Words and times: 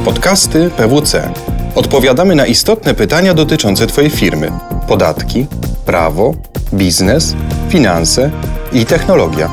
Podcasty 0.00 0.70
PWC. 0.70 1.30
Odpowiadamy 1.74 2.34
na 2.34 2.46
istotne 2.46 2.94
pytania 2.94 3.34
dotyczące 3.34 3.86
Twojej 3.86 4.10
firmy: 4.10 4.52
podatki, 4.88 5.46
prawo, 5.86 6.34
biznes, 6.74 7.34
finanse 7.68 8.30
i 8.72 8.86
technologia. 8.86 9.50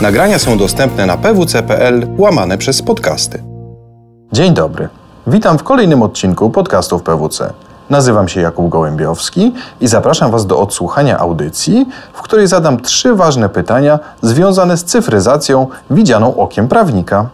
Nagrania 0.00 0.38
są 0.38 0.58
dostępne 0.58 1.06
na 1.06 1.16
pwc.pl 1.16 2.06
łamane 2.18 2.58
przez 2.58 2.82
podcasty. 2.82 3.42
Dzień 4.32 4.54
dobry. 4.54 4.88
Witam 5.26 5.58
w 5.58 5.62
kolejnym 5.62 6.02
odcinku 6.02 6.50
podcastów 6.50 7.02
PWC. 7.02 7.52
Nazywam 7.90 8.28
się 8.28 8.40
Jakub 8.40 8.68
Gołębiowski 8.68 9.54
i 9.80 9.88
zapraszam 9.88 10.30
Was 10.30 10.46
do 10.46 10.60
odsłuchania 10.60 11.18
audycji, 11.18 11.86
w 12.12 12.22
której 12.22 12.46
zadam 12.46 12.80
trzy 12.80 13.14
ważne 13.14 13.48
pytania 13.48 13.98
związane 14.22 14.76
z 14.76 14.84
cyfryzacją 14.84 15.66
widzianą 15.90 16.36
okiem 16.36 16.68
prawnika. 16.68 17.28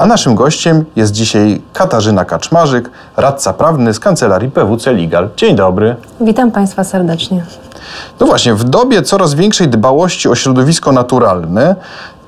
A 0.00 0.06
naszym 0.06 0.34
gościem 0.34 0.84
jest 0.96 1.12
dzisiaj 1.12 1.62
Katarzyna 1.72 2.24
Kaczmarzyk, 2.24 2.90
radca 3.16 3.52
prawny 3.52 3.94
z 3.94 4.00
kancelarii 4.00 4.50
PWC 4.50 4.92
Legal. 4.92 5.28
Dzień 5.36 5.56
dobry. 5.56 5.96
Witam 6.20 6.50
Państwa 6.50 6.84
serdecznie. 6.84 7.44
No 8.20 8.26
właśnie, 8.26 8.54
w 8.54 8.64
dobie 8.64 9.02
coraz 9.02 9.34
większej 9.34 9.68
dbałości 9.68 10.28
o 10.28 10.34
środowisko 10.34 10.92
naturalne, 10.92 11.76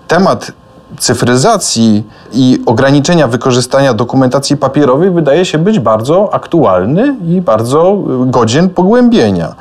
temat 0.08 0.52
cyfryzacji 0.98 2.04
i 2.32 2.62
ograniczenia 2.66 3.28
wykorzystania 3.28 3.94
dokumentacji 3.94 4.56
papierowej 4.56 5.10
wydaje 5.10 5.44
się 5.44 5.58
być 5.58 5.78
bardzo 5.78 6.34
aktualny 6.34 7.16
i 7.26 7.40
bardzo 7.40 7.98
godzien 8.26 8.68
pogłębienia. 8.70 9.54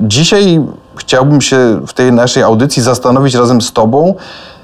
Dzisiaj 0.00 0.60
chciałbym 0.96 1.40
się 1.40 1.80
w 1.86 1.92
tej 1.92 2.12
naszej 2.12 2.42
audycji 2.42 2.82
zastanowić 2.82 3.34
razem 3.34 3.62
z 3.62 3.72
Tobą, 3.72 4.14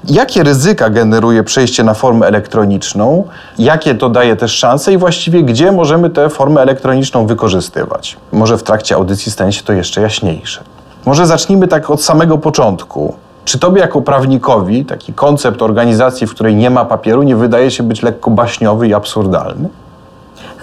jakie 0.03 0.43
ryzyka 0.43 0.89
generuje 0.89 1.43
przejście 1.43 1.83
na 1.83 1.93
formę 1.93 2.27
elektroniczną, 2.27 3.23
jakie 3.59 3.95
to 3.95 4.09
daje 4.09 4.35
też 4.35 4.51
szanse 4.51 4.93
i 4.93 4.97
właściwie 4.97 5.43
gdzie 5.43 5.71
możemy 5.71 6.09
tę 6.09 6.29
formę 6.29 6.61
elektroniczną 6.61 7.27
wykorzystywać. 7.27 8.17
Może 8.31 8.57
w 8.57 8.63
trakcie 8.63 8.95
audycji 8.95 9.31
stanie 9.31 9.53
się 9.53 9.63
to 9.63 9.73
jeszcze 9.73 10.01
jaśniejsze. 10.01 10.63
Może 11.05 11.25
zacznijmy 11.25 11.67
tak 11.67 11.89
od 11.89 12.03
samego 12.03 12.37
początku. 12.37 13.13
Czy 13.45 13.59
tobie 13.59 13.81
jako 13.81 14.01
prawnikowi 14.01 14.85
taki 14.85 15.13
koncept 15.13 15.61
organizacji, 15.61 16.27
w 16.27 16.31
której 16.31 16.55
nie 16.55 16.69
ma 16.69 16.85
papieru, 16.85 17.23
nie 17.23 17.35
wydaje 17.35 17.71
się 17.71 17.83
być 17.83 18.01
lekko 18.03 18.31
baśniowy 18.31 18.87
i 18.87 18.93
absurdalny? 18.93 19.69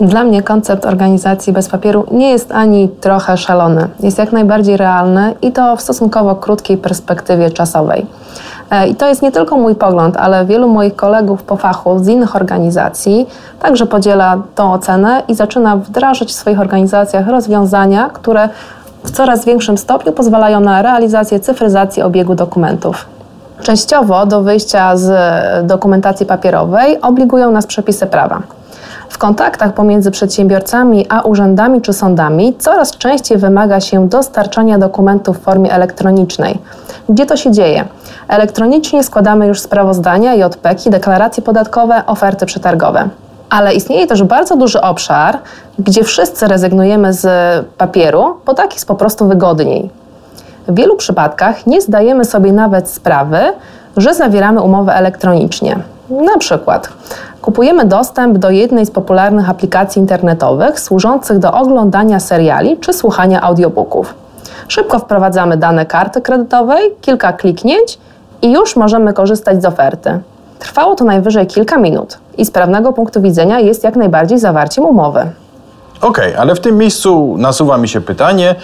Dla 0.00 0.24
mnie 0.24 0.42
koncept 0.42 0.86
organizacji 0.86 1.52
bez 1.52 1.68
papieru 1.68 2.06
nie 2.10 2.30
jest 2.30 2.52
ani 2.52 2.88
trochę 2.88 3.36
szalony. 3.36 3.88
Jest 4.00 4.18
jak 4.18 4.32
najbardziej 4.32 4.76
realny 4.76 5.34
i 5.42 5.52
to 5.52 5.76
w 5.76 5.80
stosunkowo 5.80 6.34
krótkiej 6.34 6.78
perspektywie 6.78 7.50
czasowej. 7.50 8.06
E, 8.70 8.88
I 8.88 8.94
to 8.94 9.08
jest 9.08 9.22
nie 9.22 9.32
tylko 9.32 9.56
mój 9.56 9.74
pogląd, 9.74 10.16
ale 10.16 10.46
wielu 10.46 10.68
moich 10.68 10.96
kolegów 10.96 11.42
po 11.42 11.56
fachu 11.56 11.98
z 11.98 12.08
innych 12.08 12.36
organizacji 12.36 13.26
także 13.60 13.86
podziela 13.86 14.42
tą 14.54 14.72
ocenę 14.72 15.22
i 15.28 15.34
zaczyna 15.34 15.76
wdrażać 15.76 16.28
w 16.28 16.32
swoich 16.32 16.60
organizacjach 16.60 17.28
rozwiązania, 17.28 18.10
które 18.12 18.48
w 19.04 19.10
coraz 19.10 19.44
większym 19.44 19.78
stopniu 19.78 20.12
pozwalają 20.12 20.60
na 20.60 20.82
realizację 20.82 21.40
cyfryzacji 21.40 22.02
obiegu 22.02 22.34
dokumentów. 22.34 23.06
Częściowo 23.62 24.26
do 24.26 24.42
wyjścia 24.42 24.96
z 24.96 25.12
dokumentacji 25.66 26.26
papierowej 26.26 27.00
obligują 27.00 27.50
nas 27.50 27.66
przepisy 27.66 28.06
prawa. 28.06 28.42
W 29.16 29.18
kontaktach 29.18 29.74
pomiędzy 29.74 30.10
przedsiębiorcami 30.10 31.06
a 31.08 31.20
urzędami 31.20 31.80
czy 31.80 31.92
sądami 31.92 32.54
coraz 32.58 32.96
częściej 32.96 33.38
wymaga 33.38 33.80
się 33.80 34.08
dostarczania 34.08 34.78
dokumentów 34.78 35.38
w 35.38 35.40
formie 35.40 35.72
elektronicznej. 35.72 36.58
Gdzie 37.08 37.26
to 37.26 37.36
się 37.36 37.50
dzieje? 37.50 37.84
Elektronicznie 38.28 39.04
składamy 39.04 39.46
już 39.46 39.60
sprawozdania, 39.60 40.34
JPK, 40.34 40.90
deklaracje 40.90 41.42
podatkowe, 41.42 42.06
oferty 42.06 42.46
przetargowe. 42.46 43.08
Ale 43.50 43.74
istnieje 43.74 44.06
też 44.06 44.22
bardzo 44.22 44.56
duży 44.56 44.80
obszar, 44.80 45.38
gdzie 45.78 46.04
wszyscy 46.04 46.48
rezygnujemy 46.48 47.12
z 47.12 47.26
papieru, 47.78 48.36
bo 48.46 48.54
tak 48.54 48.74
jest 48.74 48.88
po 48.88 48.94
prostu 48.94 49.28
wygodniej. 49.28 49.90
W 50.68 50.74
wielu 50.74 50.96
przypadkach 50.96 51.66
nie 51.66 51.80
zdajemy 51.80 52.24
sobie 52.24 52.52
nawet 52.52 52.88
sprawy, 52.88 53.38
że 53.96 54.14
zawieramy 54.14 54.62
umowę 54.62 54.94
elektronicznie. 54.94 55.78
Na 56.10 56.38
przykład 56.38 56.88
kupujemy 57.42 57.84
dostęp 57.84 58.38
do 58.38 58.50
jednej 58.50 58.86
z 58.86 58.90
popularnych 58.90 59.50
aplikacji 59.50 60.00
internetowych 60.00 60.80
służących 60.80 61.38
do 61.38 61.52
oglądania 61.52 62.20
seriali 62.20 62.76
czy 62.76 62.92
słuchania 62.92 63.42
audiobooków. 63.42 64.14
Szybko 64.68 64.98
wprowadzamy 64.98 65.56
dane 65.56 65.86
karty 65.86 66.20
kredytowej, 66.20 66.90
kilka 67.00 67.32
kliknięć 67.32 67.98
i 68.42 68.52
już 68.52 68.76
możemy 68.76 69.12
korzystać 69.12 69.62
z 69.62 69.64
oferty. 69.64 70.18
Trwało 70.58 70.94
to 70.94 71.04
najwyżej 71.04 71.46
kilka 71.46 71.76
minut 71.78 72.18
i 72.38 72.44
z 72.44 72.50
prawnego 72.50 72.92
punktu 72.92 73.22
widzenia 73.22 73.60
jest 73.60 73.84
jak 73.84 73.96
najbardziej 73.96 74.38
zawarciem 74.38 74.84
umowy. 74.84 75.26
Okej, 76.00 76.28
okay, 76.28 76.40
ale 76.40 76.54
w 76.54 76.60
tym 76.60 76.76
miejscu 76.78 77.34
nasuwa 77.38 77.78
mi 77.78 77.88
się 77.88 78.00
pytanie. 78.00 78.54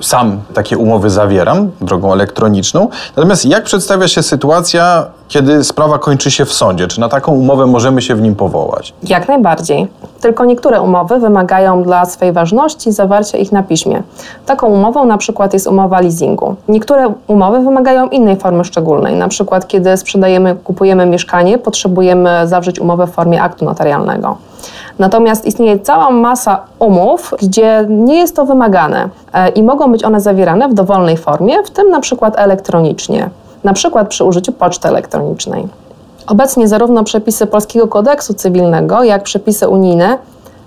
Sam 0.00 0.40
takie 0.54 0.78
umowy 0.78 1.10
zawieram 1.10 1.70
drogą 1.80 2.12
elektroniczną. 2.12 2.88
Natomiast 3.16 3.44
jak 3.44 3.64
przedstawia 3.64 4.08
się 4.08 4.22
sytuacja, 4.22 5.06
kiedy 5.28 5.64
sprawa 5.64 5.98
kończy 5.98 6.30
się 6.30 6.44
w 6.44 6.52
sądzie? 6.52 6.88
Czy 6.88 7.00
na 7.00 7.08
taką 7.08 7.32
umowę 7.32 7.66
możemy 7.66 8.02
się 8.02 8.14
w 8.14 8.22
nim 8.22 8.34
powołać? 8.34 8.94
Jak 9.02 9.28
najbardziej. 9.28 9.88
Tylko 10.20 10.44
niektóre 10.44 10.80
umowy 10.80 11.18
wymagają 11.18 11.82
dla 11.82 12.04
swej 12.04 12.32
ważności 12.32 12.92
zawarcia 12.92 13.38
ich 13.38 13.52
na 13.52 13.62
piśmie. 13.62 14.02
Taką 14.46 14.66
umową 14.66 15.04
na 15.04 15.18
przykład 15.18 15.52
jest 15.54 15.66
umowa 15.66 16.00
leasingu. 16.00 16.56
Niektóre 16.68 17.12
umowy 17.26 17.60
wymagają 17.60 18.08
innej 18.08 18.36
formy 18.36 18.64
szczególnej. 18.64 19.14
Na 19.14 19.28
przykład 19.28 19.68
kiedy 19.68 19.96
sprzedajemy, 19.96 20.54
kupujemy 20.64 21.06
mieszkanie, 21.06 21.58
potrzebujemy 21.58 22.48
zawrzeć 22.48 22.80
umowę 22.80 23.06
w 23.06 23.10
formie 23.10 23.42
aktu 23.42 23.64
notarialnego. 23.64 24.36
Natomiast 24.98 25.46
istnieje 25.46 25.78
cała 25.78 26.10
masa 26.10 26.60
umów, 26.78 27.34
gdzie 27.42 27.86
nie 27.88 28.18
jest 28.18 28.36
to 28.36 28.44
wymagane 28.44 29.08
e, 29.32 29.48
i 29.48 29.62
mogą 29.62 29.92
być 29.92 30.04
one 30.04 30.20
zawierane 30.20 30.68
w 30.68 30.74
dowolnej 30.74 31.16
formie, 31.16 31.62
w 31.62 31.70
tym 31.70 31.90
na 31.90 32.00
przykład 32.00 32.38
elektronicznie, 32.38 33.30
na 33.64 33.72
przykład 33.72 34.08
przy 34.08 34.24
użyciu 34.24 34.52
poczty 34.52 34.88
elektronicznej. 34.88 35.68
Obecnie 36.26 36.68
zarówno 36.68 37.04
przepisy 37.04 37.46
Polskiego 37.46 37.88
Kodeksu 37.88 38.34
Cywilnego, 38.34 39.04
jak 39.04 39.22
przepisy 39.22 39.68
unijne 39.68 40.18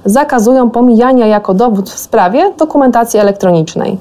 zakazują 0.05 0.69
pomijania 0.69 1.27
jako 1.27 1.53
dowód 1.53 1.89
w 1.89 1.99
sprawie 1.99 2.53
dokumentacji 2.57 3.19
elektronicznej. 3.19 3.97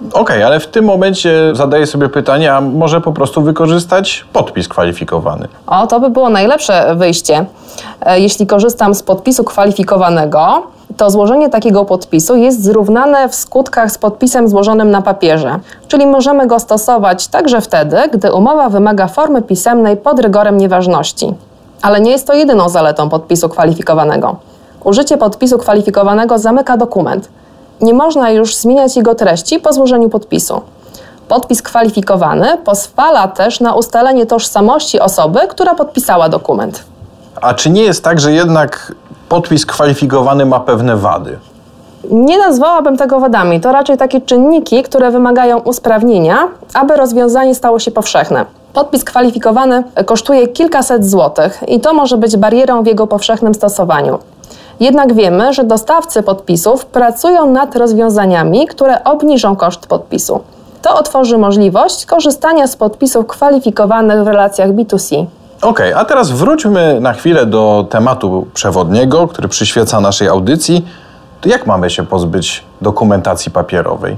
Okej, 0.00 0.20
okay, 0.20 0.46
ale 0.46 0.60
w 0.60 0.66
tym 0.66 0.84
momencie 0.84 1.50
zadaję 1.52 1.86
sobie 1.86 2.08
pytanie, 2.08 2.54
a 2.54 2.60
może 2.60 3.00
po 3.00 3.12
prostu 3.12 3.42
wykorzystać 3.42 4.24
podpis 4.32 4.68
kwalifikowany? 4.68 5.48
O, 5.66 5.86
to 5.86 6.00
by 6.00 6.10
było 6.10 6.30
najlepsze 6.30 6.94
wyjście. 6.94 7.46
E, 8.00 8.20
jeśli 8.20 8.46
korzystam 8.46 8.94
z 8.94 9.02
podpisu 9.02 9.44
kwalifikowanego, 9.44 10.62
to 10.96 11.10
złożenie 11.10 11.48
takiego 11.48 11.84
podpisu 11.84 12.36
jest 12.36 12.64
zrównane 12.64 13.28
w 13.28 13.34
skutkach 13.34 13.92
z 13.92 13.98
podpisem 13.98 14.48
złożonym 14.48 14.90
na 14.90 15.02
papierze, 15.02 15.58
czyli 15.88 16.06
możemy 16.06 16.46
go 16.46 16.58
stosować 16.58 17.28
także 17.28 17.60
wtedy, 17.60 17.96
gdy 18.12 18.32
umowa 18.32 18.68
wymaga 18.68 19.06
formy 19.06 19.42
pisemnej 19.42 19.96
pod 19.96 20.20
rygorem 20.20 20.56
nieważności. 20.56 21.34
Ale 21.82 22.00
nie 22.00 22.10
jest 22.10 22.26
to 22.26 22.34
jedyną 22.34 22.68
zaletą 22.68 23.08
podpisu 23.08 23.48
kwalifikowanego. 23.48 24.36
Użycie 24.84 25.16
podpisu 25.16 25.58
kwalifikowanego 25.58 26.38
zamyka 26.38 26.76
dokument. 26.76 27.28
Nie 27.80 27.94
można 27.94 28.30
już 28.30 28.56
zmieniać 28.56 28.96
jego 28.96 29.14
treści 29.14 29.58
po 29.58 29.72
złożeniu 29.72 30.08
podpisu. 30.08 30.60
Podpis 31.28 31.62
kwalifikowany 31.62 32.58
pozwala 32.64 33.28
też 33.28 33.60
na 33.60 33.74
ustalenie 33.74 34.26
tożsamości 34.26 35.00
osoby, 35.00 35.40
która 35.48 35.74
podpisała 35.74 36.28
dokument. 36.28 36.84
A 37.42 37.54
czy 37.54 37.70
nie 37.70 37.82
jest 37.82 38.04
tak, 38.04 38.20
że 38.20 38.32
jednak 38.32 38.92
podpis 39.28 39.66
kwalifikowany 39.66 40.46
ma 40.46 40.60
pewne 40.60 40.96
wady? 40.96 41.38
Nie 42.10 42.38
nazwałabym 42.38 42.96
tego 42.96 43.20
wadami. 43.20 43.60
To 43.60 43.72
raczej 43.72 43.96
takie 43.96 44.20
czynniki, 44.20 44.82
które 44.82 45.10
wymagają 45.10 45.58
usprawnienia, 45.58 46.48
aby 46.74 46.96
rozwiązanie 46.96 47.54
stało 47.54 47.78
się 47.78 47.90
powszechne. 47.90 48.46
Podpis 48.72 49.04
kwalifikowany 49.04 49.84
kosztuje 50.06 50.48
kilkaset 50.48 51.10
złotych 51.10 51.62
i 51.68 51.80
to 51.80 51.94
może 51.94 52.16
być 52.16 52.36
barierą 52.36 52.82
w 52.82 52.86
jego 52.86 53.06
powszechnym 53.06 53.54
stosowaniu. 53.54 54.18
Jednak 54.80 55.14
wiemy, 55.14 55.52
że 55.52 55.64
dostawcy 55.64 56.22
podpisów 56.22 56.86
pracują 56.86 57.50
nad 57.50 57.76
rozwiązaniami, 57.76 58.66
które 58.66 59.04
obniżą 59.04 59.56
koszt 59.56 59.86
podpisu. 59.86 60.40
To 60.82 60.94
otworzy 60.94 61.38
możliwość 61.38 62.06
korzystania 62.06 62.66
z 62.66 62.76
podpisów 62.76 63.26
kwalifikowanych 63.26 64.24
w 64.24 64.26
relacjach 64.26 64.70
B2C. 64.70 65.26
Okej, 65.62 65.92
okay, 65.92 65.96
a 65.96 66.04
teraz 66.04 66.30
wróćmy 66.30 67.00
na 67.00 67.12
chwilę 67.12 67.46
do 67.46 67.86
tematu 67.90 68.46
przewodniego, 68.54 69.28
który 69.28 69.48
przyświeca 69.48 70.00
naszej 70.00 70.28
audycji. 70.28 70.86
To 71.40 71.48
jak 71.48 71.66
mamy 71.66 71.90
się 71.90 72.06
pozbyć 72.06 72.64
dokumentacji 72.80 73.52
papierowej? 73.52 74.16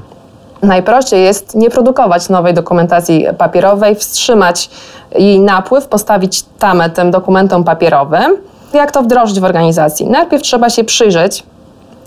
Najprościej 0.62 1.24
jest 1.24 1.54
nie 1.54 1.70
produkować 1.70 2.28
nowej 2.28 2.54
dokumentacji 2.54 3.26
papierowej, 3.38 3.94
wstrzymać 3.94 4.70
jej 5.12 5.40
napływ, 5.40 5.86
postawić 5.86 6.42
tamę 6.42 6.90
tym 6.90 7.10
dokumentom 7.10 7.64
papierowym. 7.64 8.36
Jak 8.72 8.92
to 8.92 9.02
wdrożyć 9.02 9.40
w 9.40 9.44
organizacji? 9.44 10.06
Najpierw 10.06 10.42
trzeba 10.42 10.70
się 10.70 10.84
przyjrzeć, 10.84 11.42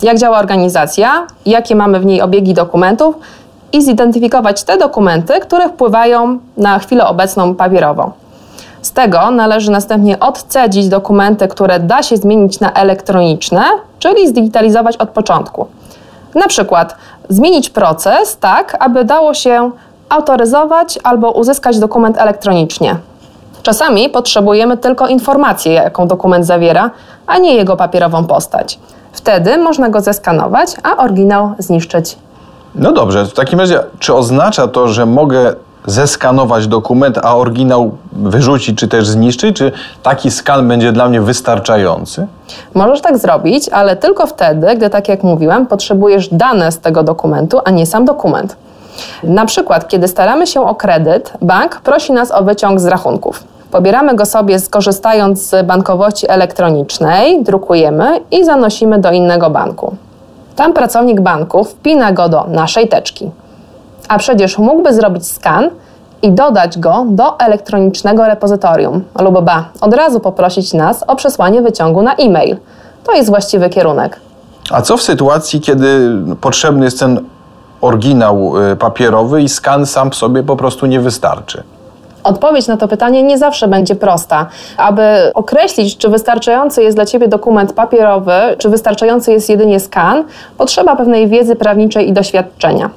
jak 0.02 0.18
działa 0.18 0.38
organizacja, 0.38 1.26
jakie 1.46 1.76
mamy 1.76 2.00
w 2.00 2.04
niej 2.04 2.22
obiegi 2.22 2.54
dokumentów 2.54 3.14
i 3.72 3.82
zidentyfikować 3.82 4.64
te 4.64 4.78
dokumenty, 4.78 5.40
które 5.40 5.68
wpływają 5.68 6.38
na 6.56 6.78
chwilę 6.78 7.06
obecną 7.06 7.54
papierowo. 7.54 8.12
Z 8.82 8.92
tego 8.92 9.30
należy 9.30 9.70
następnie 9.70 10.20
odcedzić 10.20 10.88
dokumenty, 10.88 11.48
które 11.48 11.80
da 11.80 12.02
się 12.02 12.16
zmienić 12.16 12.60
na 12.60 12.72
elektroniczne, 12.72 13.62
czyli 13.98 14.28
zdigitalizować 14.28 14.96
od 14.96 15.08
początku. 15.08 15.66
Na 16.34 16.46
przykład 16.46 16.96
zmienić 17.28 17.70
proces 17.70 18.38
tak, 18.38 18.76
aby 18.80 19.04
dało 19.04 19.34
się 19.34 19.70
autoryzować 20.08 20.98
albo 21.04 21.30
uzyskać 21.30 21.78
dokument 21.78 22.18
elektronicznie. 22.18 22.96
Czasami 23.62 24.08
potrzebujemy 24.08 24.76
tylko 24.76 25.08
informację, 25.08 25.72
jaką 25.72 26.06
dokument 26.06 26.46
zawiera, 26.46 26.90
a 27.26 27.38
nie 27.38 27.54
jego 27.54 27.76
papierową 27.76 28.24
postać. 28.24 28.78
Wtedy 29.12 29.58
można 29.58 29.88
go 29.88 30.00
zeskanować, 30.00 30.76
a 30.82 30.96
oryginał 30.96 31.52
zniszczyć. 31.58 32.16
No 32.74 32.92
dobrze, 32.92 33.26
w 33.26 33.32
takim 33.32 33.60
razie, 33.60 33.80
czy 33.98 34.14
oznacza 34.14 34.68
to, 34.68 34.88
że 34.88 35.06
mogę 35.06 35.54
zeskanować 35.86 36.66
dokument, 36.66 37.18
a 37.22 37.36
oryginał 37.36 37.90
wyrzucić 38.12 38.78
czy 38.78 38.88
też 38.88 39.06
zniszczyć? 39.06 39.56
Czy 39.56 39.72
taki 40.02 40.30
skan 40.30 40.68
będzie 40.68 40.92
dla 40.92 41.08
mnie 41.08 41.20
wystarczający? 41.20 42.26
Możesz 42.74 43.00
tak 43.00 43.18
zrobić, 43.18 43.68
ale 43.68 43.96
tylko 43.96 44.26
wtedy, 44.26 44.76
gdy, 44.76 44.90
tak 44.90 45.08
jak 45.08 45.22
mówiłem, 45.22 45.66
potrzebujesz 45.66 46.28
dane 46.28 46.72
z 46.72 46.78
tego 46.78 47.02
dokumentu, 47.02 47.60
a 47.64 47.70
nie 47.70 47.86
sam 47.86 48.04
dokument. 48.04 48.56
Na 49.22 49.46
przykład, 49.46 49.88
kiedy 49.88 50.08
staramy 50.08 50.46
się 50.46 50.66
o 50.66 50.74
kredyt, 50.74 51.32
bank 51.40 51.80
prosi 51.80 52.12
nas 52.12 52.30
o 52.30 52.44
wyciąg 52.44 52.80
z 52.80 52.86
rachunków. 52.86 53.51
Pobieramy 53.72 54.14
go 54.14 54.26
sobie 54.26 54.58
skorzystając 54.58 55.50
z 55.50 55.66
bankowości 55.66 56.30
elektronicznej, 56.30 57.42
drukujemy 57.42 58.20
i 58.30 58.44
zanosimy 58.44 58.98
do 58.98 59.12
innego 59.12 59.50
banku. 59.50 59.96
Tam 60.56 60.72
pracownik 60.72 61.20
banku 61.20 61.64
wpina 61.64 62.12
go 62.12 62.28
do 62.28 62.44
naszej 62.44 62.88
teczki. 62.88 63.30
A 64.08 64.18
przecież 64.18 64.58
mógłby 64.58 64.94
zrobić 64.94 65.26
skan 65.26 65.70
i 66.22 66.32
dodać 66.32 66.78
go 66.78 67.06
do 67.08 67.38
elektronicznego 67.38 68.26
repozytorium, 68.26 69.04
lub 69.20 69.44
ba, 69.44 69.64
od 69.80 69.94
razu 69.94 70.20
poprosić 70.20 70.72
nas 70.72 71.04
o 71.06 71.16
przesłanie 71.16 71.62
wyciągu 71.62 72.02
na 72.02 72.14
e-mail. 72.14 72.56
To 73.04 73.12
jest 73.12 73.30
właściwy 73.30 73.68
kierunek. 73.68 74.20
A 74.70 74.82
co 74.82 74.96
w 74.96 75.02
sytuacji, 75.02 75.60
kiedy 75.60 76.10
potrzebny 76.40 76.84
jest 76.84 76.98
ten 76.98 77.20
oryginał 77.80 78.52
y, 78.72 78.76
papierowy 78.76 79.42
i 79.42 79.48
skan 79.48 79.86
sam 79.86 80.10
w 80.10 80.14
sobie 80.14 80.42
po 80.42 80.56
prostu 80.56 80.86
nie 80.86 81.00
wystarczy? 81.00 81.62
Odpowiedź 82.24 82.66
na 82.66 82.76
to 82.76 82.88
pytanie 82.88 83.22
nie 83.22 83.38
zawsze 83.38 83.68
będzie 83.68 83.94
prosta. 83.94 84.46
Aby 84.76 85.02
określić, 85.34 85.96
czy 85.96 86.08
wystarczający 86.08 86.82
jest 86.82 86.96
dla 86.96 87.06
Ciebie 87.06 87.28
dokument 87.28 87.72
papierowy, 87.72 88.32
czy 88.58 88.68
wystarczający 88.68 89.32
jest 89.32 89.50
jedynie 89.50 89.80
skan, 89.80 90.24
potrzeba 90.58 90.96
pewnej 90.96 91.28
wiedzy 91.28 91.56
prawniczej 91.56 92.08
i 92.08 92.12
doświadczenia. 92.12 92.90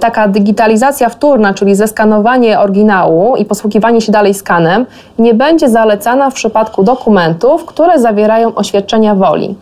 Taka 0.00 0.28
digitalizacja 0.28 1.08
wtórna, 1.08 1.54
czyli 1.54 1.74
zeskanowanie 1.74 2.60
oryginału 2.60 3.36
i 3.36 3.44
posługiwanie 3.44 4.00
się 4.00 4.12
dalej 4.12 4.34
skanem, 4.34 4.86
nie 5.18 5.34
będzie 5.34 5.68
zalecana 5.68 6.30
w 6.30 6.34
przypadku 6.34 6.82
dokumentów, 6.82 7.64
które 7.64 7.98
zawierają 7.98 8.54
oświadczenia 8.54 9.14
woli. 9.14 9.54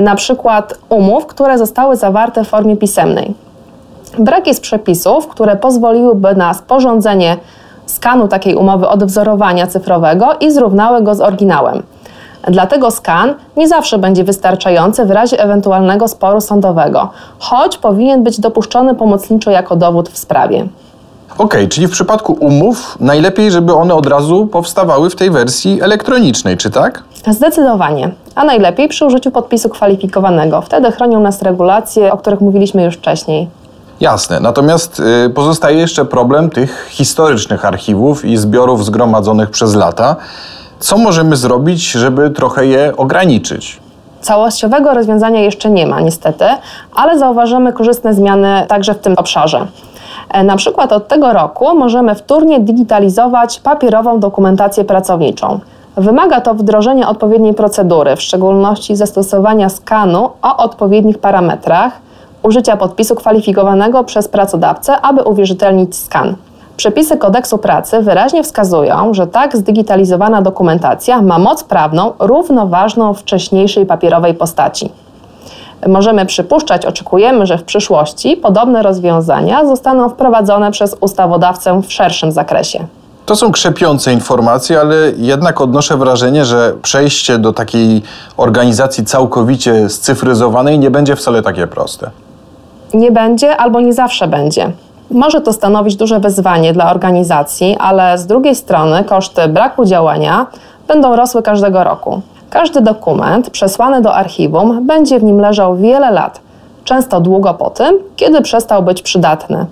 Na 0.00 0.14
przykład 0.14 0.74
umów, 0.88 1.26
które 1.26 1.58
zostały 1.58 1.96
zawarte 1.96 2.44
w 2.44 2.48
formie 2.48 2.76
pisemnej. 2.76 3.34
Brak 4.18 4.46
jest 4.46 4.62
przepisów, 4.62 5.28
które 5.28 5.56
pozwoliłyby 5.56 6.34
na 6.34 6.54
sporządzenie 6.54 7.36
skanu 7.90 8.28
takiej 8.28 8.54
umowy 8.54 8.88
odwzorowania 8.88 9.66
cyfrowego 9.66 10.26
i 10.40 10.50
zrównały 10.50 11.02
go 11.02 11.14
z 11.14 11.20
oryginałem. 11.20 11.82
Dlatego 12.48 12.90
skan 12.90 13.34
nie 13.56 13.68
zawsze 13.68 13.98
będzie 13.98 14.24
wystarczający 14.24 15.04
w 15.04 15.10
razie 15.10 15.42
ewentualnego 15.42 16.08
sporu 16.08 16.40
sądowego, 16.40 17.08
choć 17.38 17.78
powinien 17.78 18.22
być 18.22 18.40
dopuszczony 18.40 18.94
pomocniczo 18.94 19.50
jako 19.50 19.76
dowód 19.76 20.08
w 20.08 20.18
sprawie. 20.18 20.66
OK, 21.38 21.54
czyli 21.70 21.86
w 21.86 21.90
przypadku 21.90 22.32
umów 22.32 22.96
najlepiej, 23.00 23.50
żeby 23.50 23.74
one 23.74 23.94
od 23.94 24.06
razu 24.06 24.46
powstawały 24.46 25.10
w 25.10 25.16
tej 25.16 25.30
wersji 25.30 25.82
elektronicznej, 25.82 26.56
czy 26.56 26.70
tak? 26.70 27.02
Zdecydowanie, 27.30 28.10
a 28.34 28.44
najlepiej 28.44 28.88
przy 28.88 29.06
użyciu 29.06 29.30
podpisu 29.30 29.68
kwalifikowanego. 29.68 30.60
Wtedy 30.60 30.92
chronią 30.92 31.20
nas 31.20 31.42
regulacje, 31.42 32.12
o 32.12 32.16
których 32.16 32.40
mówiliśmy 32.40 32.84
już 32.84 32.94
wcześniej. 32.94 33.48
Jasne. 34.00 34.40
Natomiast 34.40 35.02
y, 35.26 35.30
pozostaje 35.30 35.78
jeszcze 35.78 36.04
problem 36.04 36.50
tych 36.50 36.86
historycznych 36.90 37.64
archiwów 37.64 38.24
i 38.24 38.36
zbiorów 38.36 38.84
zgromadzonych 38.84 39.50
przez 39.50 39.74
lata. 39.74 40.16
Co 40.78 40.98
możemy 40.98 41.36
zrobić, 41.36 41.90
żeby 41.90 42.30
trochę 42.30 42.66
je 42.66 42.96
ograniczyć? 42.96 43.80
Całościowego 44.20 44.94
rozwiązania 44.94 45.40
jeszcze 45.40 45.70
nie 45.70 45.86
ma, 45.86 46.00
niestety, 46.00 46.44
ale 46.94 47.18
zauważymy 47.18 47.72
korzystne 47.72 48.14
zmiany 48.14 48.64
także 48.68 48.94
w 48.94 48.98
tym 48.98 49.14
obszarze. 49.16 49.66
E, 50.28 50.44
na 50.44 50.56
przykład 50.56 50.92
od 50.92 51.08
tego 51.08 51.32
roku 51.32 51.78
możemy 51.78 52.14
wtórnie 52.14 52.60
digitalizować 52.60 53.60
papierową 53.60 54.20
dokumentację 54.20 54.84
pracowniczą. 54.84 55.60
Wymaga 55.96 56.40
to 56.40 56.54
wdrożenia 56.54 57.08
odpowiedniej 57.08 57.54
procedury, 57.54 58.16
w 58.16 58.22
szczególności 58.22 58.96
zastosowania 58.96 59.68
skanu 59.68 60.30
o 60.42 60.56
odpowiednich 60.56 61.18
parametrach, 61.18 61.92
użycia 62.42 62.76
podpisu 62.76 63.14
kwalifikowanego 63.14 64.04
przez 64.04 64.28
pracodawcę, 64.28 65.00
aby 65.00 65.22
uwierzytelnić 65.22 65.96
skan. 65.96 66.36
Przepisy 66.76 67.16
kodeksu 67.16 67.58
pracy 67.58 68.02
wyraźnie 68.02 68.42
wskazują, 68.42 69.14
że 69.14 69.26
tak 69.26 69.56
zdigitalizowana 69.56 70.42
dokumentacja 70.42 71.22
ma 71.22 71.38
moc 71.38 71.64
prawną 71.64 72.12
równoważną 72.18 73.14
wcześniejszej 73.14 73.86
papierowej 73.86 74.34
postaci. 74.34 74.90
Możemy 75.86 76.26
przypuszczać, 76.26 76.86
oczekujemy, 76.86 77.46
że 77.46 77.58
w 77.58 77.64
przyszłości 77.64 78.36
podobne 78.36 78.82
rozwiązania 78.82 79.66
zostaną 79.66 80.08
wprowadzone 80.08 80.70
przez 80.70 80.96
ustawodawcę 81.00 81.82
w 81.82 81.92
szerszym 81.92 82.32
zakresie. 82.32 82.86
To 83.26 83.36
są 83.36 83.52
krzepiące 83.52 84.12
informacje, 84.12 84.80
ale 84.80 84.96
jednak 85.16 85.60
odnoszę 85.60 85.96
wrażenie, 85.96 86.44
że 86.44 86.72
przejście 86.82 87.38
do 87.38 87.52
takiej 87.52 88.02
organizacji 88.36 89.04
całkowicie 89.04 89.88
scyfryzowanej 89.88 90.78
nie 90.78 90.90
będzie 90.90 91.16
wcale 91.16 91.42
takie 91.42 91.66
proste 91.66 92.10
nie 92.94 93.12
będzie 93.12 93.56
albo 93.56 93.80
nie 93.80 93.92
zawsze 93.92 94.28
będzie. 94.28 94.70
Może 95.10 95.40
to 95.40 95.52
stanowić 95.52 95.96
duże 95.96 96.20
wyzwanie 96.20 96.72
dla 96.72 96.90
organizacji, 96.90 97.76
ale 97.80 98.18
z 98.18 98.26
drugiej 98.26 98.54
strony 98.54 99.04
koszty 99.04 99.48
braku 99.48 99.84
działania 99.84 100.46
będą 100.88 101.16
rosły 101.16 101.42
każdego 101.42 101.84
roku. 101.84 102.20
Każdy 102.50 102.80
dokument 102.80 103.50
przesłany 103.50 104.02
do 104.02 104.14
archiwum 104.14 104.86
będzie 104.86 105.20
w 105.20 105.24
nim 105.24 105.40
leżał 105.40 105.76
wiele 105.76 106.10
lat, 106.10 106.40
często 106.84 107.20
długo 107.20 107.54
po 107.54 107.70
tym, 107.70 107.98
kiedy 108.16 108.42
przestał 108.42 108.82
być 108.82 109.02
przydatny. 109.02 109.66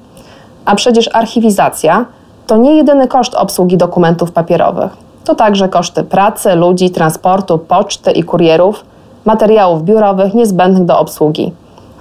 A 0.64 0.74
przecież 0.74 1.10
archiwizacja 1.12 2.04
to 2.46 2.56
nie 2.56 2.76
jedyny 2.76 3.08
koszt 3.08 3.34
obsługi 3.34 3.76
dokumentów 3.76 4.32
papierowych. 4.32 4.96
To 5.24 5.34
także 5.34 5.68
koszty 5.68 6.04
pracy, 6.04 6.54
ludzi, 6.54 6.90
transportu, 6.90 7.58
poczty 7.58 8.10
i 8.10 8.22
kurierów, 8.22 8.84
materiałów 9.24 9.84
biurowych 9.84 10.34
niezbędnych 10.34 10.84
do 10.84 10.98
obsługi. 10.98 11.52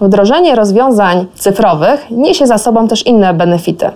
Wdrożenie 0.02 0.56
rozwiązań 0.56 1.26
cyfrowych 1.36 2.12
niesie 2.12 2.48
za 2.48 2.58
sobą 2.58 2.88
też 2.88 3.06
inne 3.06 3.34
benefity. 3.34 3.90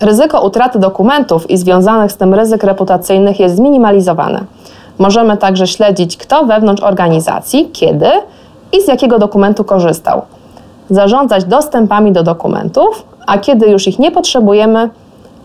Ryzyko 0.00 0.40
utraty 0.40 0.78
dokumentów 0.78 1.50
i 1.50 1.56
związanych 1.56 2.12
z 2.12 2.16
tym 2.16 2.34
ryzyk 2.34 2.64
reputacyjnych 2.64 3.40
jest 3.40 3.56
zminimalizowane. 3.56 4.44
Możemy 4.98 5.36
także 5.36 5.66
śledzić, 5.66 6.16
kto 6.16 6.44
wewnątrz 6.44 6.82
organizacji, 6.82 7.70
kiedy 7.72 8.06
i 8.72 8.82
z 8.82 8.88
jakiego 8.88 9.18
dokumentu 9.18 9.64
korzystał. 9.64 10.22
Zarządzać 10.90 11.44
dostępami 11.44 12.12
do 12.12 12.22
dokumentów, 12.22 13.06
a 13.26 13.38
kiedy 13.38 13.66
już 13.66 13.88
ich 13.88 13.98
nie 13.98 14.10
potrzebujemy, 14.10 14.90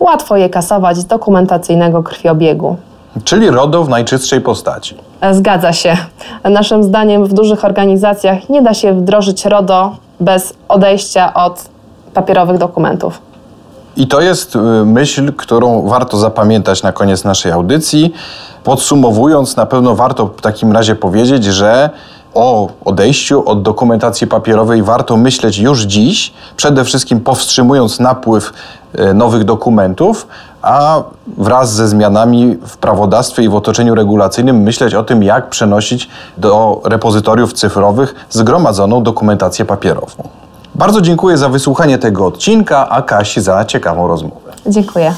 łatwo 0.00 0.36
je 0.36 0.48
kasować 0.48 0.96
z 0.96 1.04
dokumentacyjnego 1.04 2.02
krwiobiegu. 2.02 2.76
Czyli 3.24 3.50
RODO 3.50 3.84
w 3.84 3.88
najczystszej 3.88 4.40
postaci. 4.40 4.96
Zgadza 5.32 5.72
się. 5.72 5.96
Naszym 6.44 6.84
zdaniem 6.84 7.24
w 7.24 7.32
dużych 7.32 7.64
organizacjach 7.64 8.48
nie 8.48 8.62
da 8.62 8.74
się 8.74 8.92
wdrożyć 8.92 9.44
RODO 9.44 9.96
bez 10.20 10.54
odejścia 10.68 11.34
od 11.34 11.68
papierowych 12.14 12.58
dokumentów. 12.58 13.20
I 13.96 14.06
to 14.06 14.20
jest 14.20 14.56
y, 14.56 14.58
myśl, 14.84 15.32
którą 15.32 15.88
warto 15.88 16.16
zapamiętać 16.16 16.82
na 16.82 16.92
koniec 16.92 17.24
naszej 17.24 17.52
audycji. 17.52 18.12
Podsumowując, 18.64 19.56
na 19.56 19.66
pewno 19.66 19.94
warto 19.94 20.26
w 20.26 20.40
takim 20.40 20.72
razie 20.72 20.94
powiedzieć, 20.94 21.44
że 21.44 21.90
o 22.36 22.68
odejściu 22.84 23.48
od 23.48 23.62
dokumentacji 23.62 24.26
papierowej 24.26 24.82
warto 24.82 25.16
myśleć 25.16 25.58
już 25.58 25.82
dziś, 25.82 26.32
przede 26.56 26.84
wszystkim 26.84 27.20
powstrzymując 27.20 28.00
napływ 28.00 28.52
y, 28.98 29.14
nowych 29.14 29.44
dokumentów, 29.44 30.26
a 30.62 31.02
wraz 31.38 31.74
ze 31.74 31.88
zmianami 31.88 32.56
w 32.66 32.76
prawodawstwie 32.76 33.42
i 33.42 33.48
w 33.48 33.54
otoczeniu 33.54 33.94
regulacyjnym 33.94 34.60
myśleć 34.60 34.94
o 34.94 35.04
tym, 35.04 35.22
jak 35.22 35.50
przenosić 35.50 36.08
do 36.38 36.80
repozytoriów 36.84 37.52
cyfrowych 37.52 38.14
zgromadzoną 38.30 39.02
dokumentację 39.02 39.64
papierową. 39.64 40.28
Bardzo 40.74 41.00
dziękuję 41.00 41.38
za 41.38 41.48
wysłuchanie 41.48 41.98
tego 41.98 42.26
odcinka, 42.26 42.88
a 42.88 43.02
Kasi 43.02 43.40
za 43.40 43.64
ciekawą 43.64 44.08
rozmowę. 44.08 44.52
Dziękuję. 44.66 45.14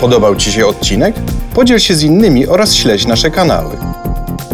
Podobał 0.00 0.36
Ci 0.36 0.52
się 0.52 0.66
odcinek? 0.66 1.14
Podziel 1.54 1.78
się 1.78 1.94
z 1.94 2.02
innymi 2.02 2.46
oraz 2.46 2.74
śledź 2.74 3.06
nasze 3.06 3.30
kanały. 3.30 3.76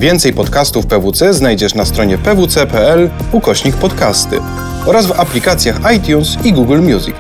Więcej 0.05 0.33
podcastów 0.33 0.87
PWC 0.87 1.35
znajdziesz 1.35 1.75
na 1.75 1.85
stronie 1.85 2.19
pwc.pl 2.19 3.11
ukośnik 3.33 3.77
podcasty 3.77 4.39
oraz 4.87 5.07
w 5.07 5.21
aplikacjach 5.21 5.81
iTunes 5.97 6.29
i 6.45 6.53
Google 6.53 6.81
Music. 6.81 7.15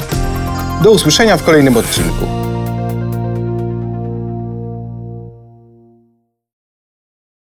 Do 0.82 0.90
usłyszenia 0.90 1.36
w 1.36 1.42
kolejnym 1.42 1.76
odcinku. 1.76 2.43